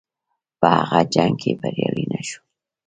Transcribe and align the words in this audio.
په 0.59 0.67
هغه 0.79 0.99
جنګ 1.13 1.33
کې 1.41 1.51
بریالی 1.59 2.05
نه 2.11 2.21
شو. 2.27 2.39